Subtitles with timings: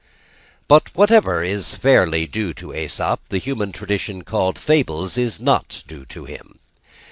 [0.67, 6.05] But whatever be fairly due to Æsop, the human tradition called Fables is not due
[6.05, 6.57] to him.